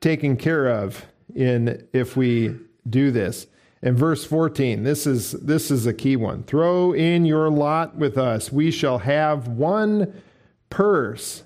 [0.00, 1.04] taken care of
[1.34, 2.54] in if we
[2.88, 3.48] do this.
[3.82, 6.44] And verse 14, this is, this is a key one.
[6.44, 8.52] Throw in your lot with us.
[8.52, 10.22] We shall have one
[10.70, 11.42] purse.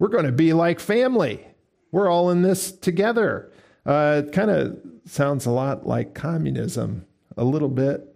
[0.00, 1.46] We're going to be like family.
[1.92, 3.52] We're all in this together.
[3.86, 7.06] Uh, it kind of sounds a lot like communism,
[7.36, 8.12] a little bit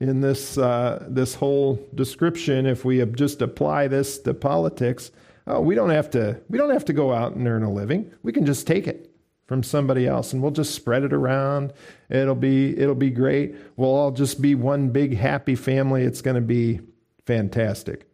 [0.00, 2.66] in this, uh, this whole description.
[2.66, 5.10] If we just apply this to politics,
[5.46, 8.12] oh, we don't have to, we don't have to go out and earn a living.
[8.22, 9.10] We can just take it
[9.50, 11.72] from somebody else and we'll just spread it around.
[12.08, 13.56] It'll be it'll be great.
[13.74, 16.04] We'll all just be one big happy family.
[16.04, 16.78] It's going to be
[17.26, 18.06] fantastic.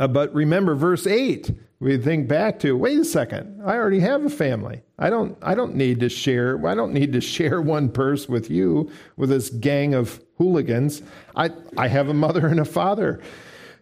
[0.00, 4.24] Uh, but remember verse 8 we think back to wait a second i already have
[4.24, 4.82] a family.
[4.98, 8.50] I don't i don't need to share i don't need to share one purse with
[8.50, 11.00] you with this gang of hooligans.
[11.36, 13.22] I i have a mother and a father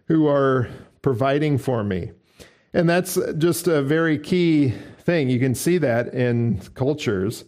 [0.05, 0.69] who are
[1.01, 2.11] providing for me
[2.73, 5.29] and that's just a very key thing.
[5.29, 7.45] You can see that in cultures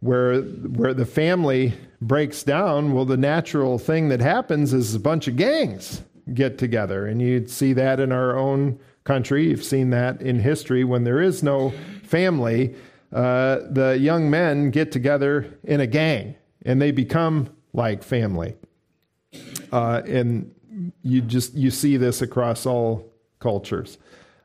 [0.00, 2.92] where where the family breaks down.
[2.92, 6.02] Well, the natural thing that happens is a bunch of gangs
[6.34, 9.48] get together, and you'd see that in our own country.
[9.48, 11.70] You've seen that in history when there is no
[12.04, 12.74] family.
[13.12, 18.54] Uh, the young men get together in a gang, and they become like family.
[19.72, 20.54] Uh, and
[21.02, 23.98] you just you see this across all cultures.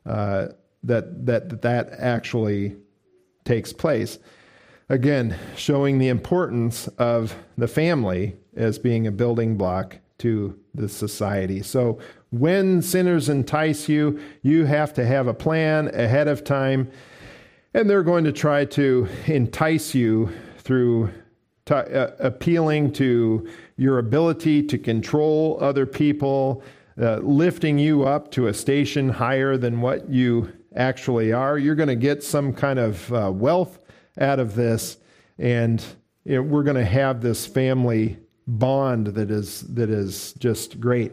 [0.05, 0.47] Uh,
[0.83, 2.75] that that that actually
[3.45, 4.19] takes place.
[4.89, 11.61] Again, showing the importance of the family as being a building block to the society.
[11.61, 11.99] So
[12.31, 16.91] when sinners entice you, you have to have a plan ahead of time,
[17.73, 21.09] and they're going to try to entice you through
[21.65, 23.47] t- uh, appealing to
[23.77, 26.63] your ability to control other people,
[26.99, 31.57] uh, lifting you up to a station higher than what you actually are.
[31.57, 33.79] You're going to get some kind of uh, wealth
[34.19, 34.97] out of this,
[35.37, 35.83] and
[36.25, 41.11] we're going to have this family bond that is that is just great.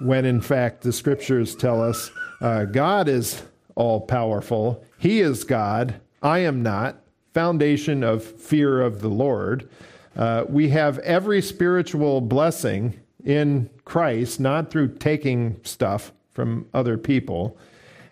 [0.00, 2.10] When in fact the scriptures tell us
[2.40, 3.42] uh, God is
[3.74, 4.84] all powerful.
[4.98, 6.00] He is God.
[6.22, 6.98] I am not.
[7.34, 9.68] Foundation of fear of the Lord.
[10.16, 17.58] Uh, we have every spiritual blessing in Christ, not through taking stuff from other people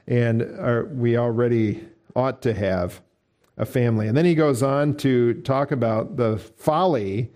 [0.06, 1.82] and are, we already
[2.14, 3.00] ought to have
[3.56, 4.06] a family.
[4.06, 7.30] And then he goes on to talk about the folly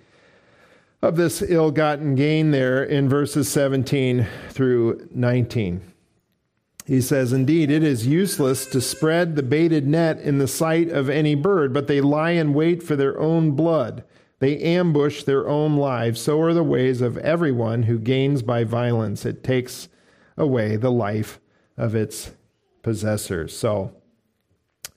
[1.01, 5.81] of this ill gotten gain there in verses 17 through 19.
[6.85, 11.09] He says, Indeed, it is useless to spread the baited net in the sight of
[11.09, 14.05] any bird, but they lie in wait for their own blood.
[14.41, 16.21] They ambush their own lives.
[16.21, 19.25] So are the ways of everyone who gains by violence.
[19.25, 19.89] It takes
[20.37, 21.41] away the life
[21.77, 22.33] of its
[22.83, 23.57] possessors.
[23.57, 23.93] So,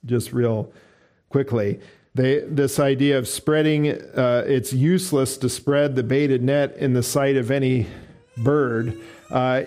[0.06, 0.72] just real
[1.30, 1.80] quickly,
[2.14, 7.04] they, this idea of spreading, uh, it's useless to spread the baited net in the
[7.04, 7.88] sight of any
[8.38, 9.00] bird.
[9.30, 9.64] Uh,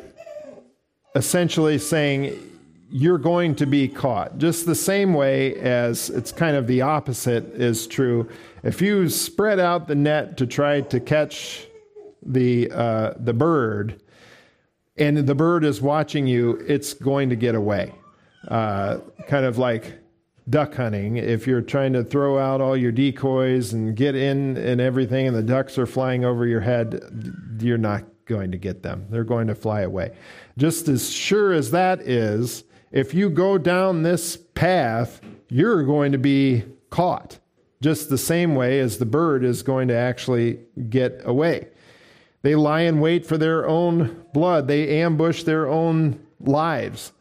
[1.15, 2.50] essentially saying
[2.91, 4.39] you're going to be caught.
[4.39, 8.29] Just the same way as it's kind of the opposite is true.
[8.63, 11.67] If you spread out the net to try to catch
[12.23, 14.03] the uh, the bird,
[14.97, 17.95] and the bird is watching you, it's going to get away.
[18.49, 19.99] Uh, kind of like
[20.49, 21.17] duck hunting.
[21.17, 25.37] If you're trying to throw out all your decoys and get in and everything, and
[25.37, 27.01] the ducks are flying over your head,
[27.61, 29.07] you're not going to get them.
[29.11, 30.17] They're going to fly away.
[30.59, 36.19] Just as sure as that is, if you go down this path, you're going to
[36.19, 37.39] be caught.
[37.81, 41.69] Just the same way as the bird is going to actually get away.
[42.43, 47.13] They lie in wait for their own blood, they ambush their own lives.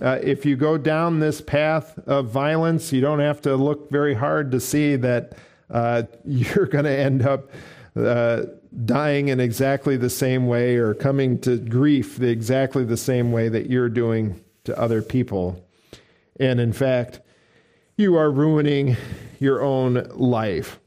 [0.00, 4.14] Uh, if you go down this path of violence, you don't have to look very
[4.14, 5.32] hard to see that
[5.70, 7.50] uh, you're going to end up
[7.96, 8.42] uh,
[8.84, 13.48] dying in exactly the same way or coming to grief the exactly the same way
[13.48, 15.64] that you're doing to other people.
[16.38, 17.20] And in fact,
[17.96, 18.96] you are ruining
[19.38, 20.78] your own life.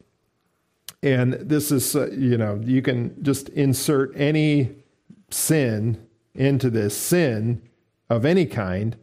[1.02, 4.76] And this is, uh, you know, you can just insert any
[5.32, 6.06] sin
[6.36, 7.62] into this sin
[8.10, 8.96] of any kind,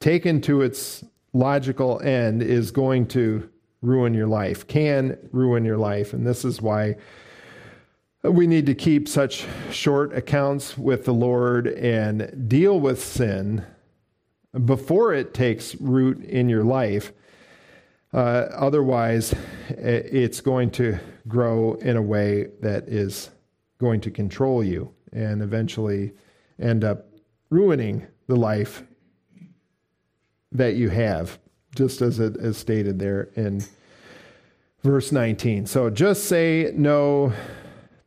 [0.00, 3.48] taken to its logical end, is going to
[3.80, 6.12] ruin your life, can ruin your life.
[6.12, 6.96] And this is why
[8.22, 13.64] we need to keep such short accounts with the Lord and deal with sin
[14.64, 17.12] before it takes root in your life.
[18.12, 19.34] Uh, otherwise,
[19.68, 23.30] it's going to grow in a way that is
[23.78, 26.12] going to control you and eventually
[26.60, 27.06] end up
[27.50, 28.84] ruining the life
[30.52, 31.38] that you have,
[31.74, 33.64] just as it is stated there in
[34.82, 35.66] verse 19.
[35.66, 37.32] So just say no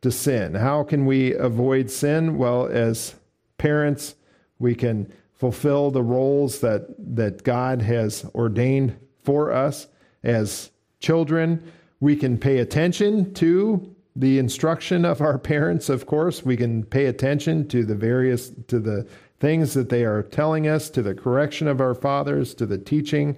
[0.01, 0.55] to sin.
[0.55, 2.37] How can we avoid sin?
[2.37, 3.15] Well, as
[3.57, 4.15] parents,
[4.59, 9.87] we can fulfill the roles that, that God has ordained for us.
[10.23, 16.43] As children, we can pay attention to the instruction of our parents, of course.
[16.43, 19.07] We can pay attention to the various, to the
[19.39, 23.37] things that they are telling us, to the correction of our fathers, to the teaching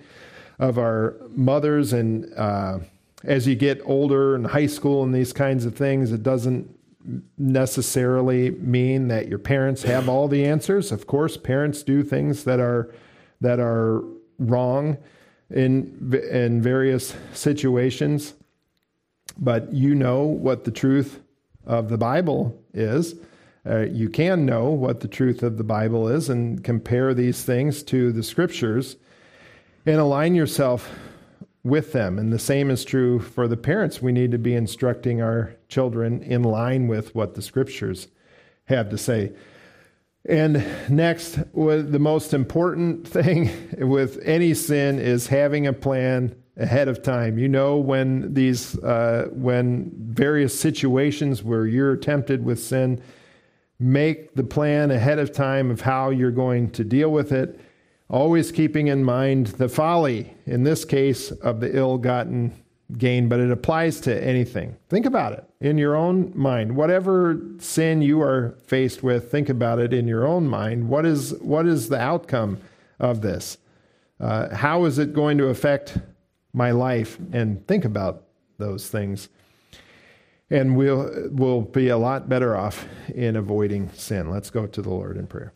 [0.58, 2.80] of our mothers and uh,
[3.24, 6.79] as you get older in high school and these kinds of things, it doesn't
[7.38, 10.92] necessarily mean that your parents have all the answers.
[10.92, 12.94] Of course, parents do things that are
[13.42, 14.04] that are
[14.38, 14.98] wrong
[15.50, 18.34] in in various situations,
[19.38, 21.22] but you know what the truth
[21.66, 23.16] of the Bible is.
[23.66, 27.84] Uh, you can know what the truth of the Bible is and compare these things
[27.84, 28.96] to the scriptures
[29.86, 30.90] and align yourself
[31.70, 32.20] with them.
[32.20, 34.02] And the same is true for the parents.
[34.02, 38.08] We need to be instructing our children in line with what the scriptures
[38.66, 39.34] have to say.
[40.26, 47.02] And next, the most important thing with any sin is having a plan ahead of
[47.02, 47.40] time.
[47.40, 53.02] You know when these, uh, when various situations where you're tempted with sin,
[53.80, 57.60] make the plan ahead of time of how you're going to deal with it
[58.10, 62.52] always keeping in mind the folly, in this case, of the ill gotten
[62.98, 64.76] gain, but it applies to anything.
[64.90, 66.76] Think about it in your own mind.
[66.76, 70.90] Whatever sin you are faced with, think about it in your own mind.
[70.90, 72.60] What is, what is the outcome
[73.00, 73.58] of this?
[74.20, 76.00] Uh, how is it going to affect
[76.52, 77.20] my life?
[77.32, 78.24] And think about
[78.58, 79.30] those things.
[80.50, 84.32] And we'll, we'll be a lot better off in avoiding sin.
[84.32, 85.54] Let's go to the Lord in prayer.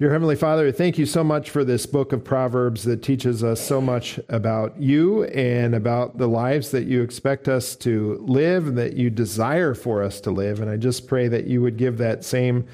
[0.00, 3.60] Dear Heavenly Father, thank you so much for this book of Proverbs that teaches us
[3.60, 8.78] so much about you and about the lives that you expect us to live and
[8.78, 10.60] that you desire for us to live.
[10.60, 12.66] And I just pray that you would give that same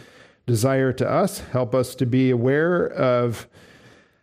[0.47, 1.41] desire to us.
[1.41, 3.49] Help us to be aware of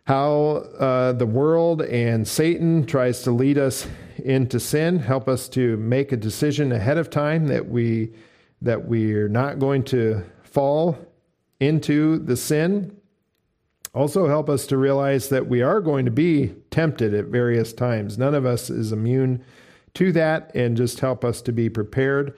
[0.04, 3.86] how uh, the world and Satan tries to lead us
[4.24, 4.98] into sin.
[4.98, 8.14] Help us to make a decision ahead of time that we
[8.62, 10.96] that we're not going to fall
[11.60, 12.96] into the sin.
[13.94, 18.18] Also, help us to realize that we are going to be tempted at various times.
[18.18, 19.44] None of us is immune
[19.94, 22.36] to that and just help us to be prepared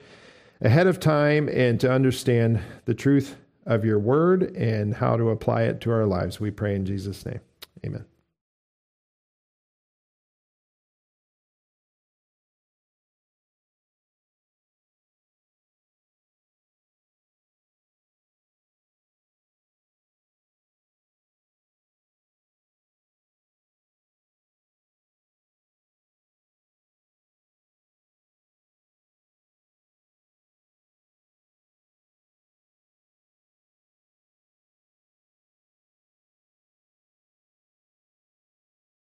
[0.61, 5.63] ahead of time and to understand the truth of your word and how to apply
[5.63, 6.39] it to our lives.
[6.39, 7.41] We pray in Jesus' name.
[7.85, 8.05] Amen.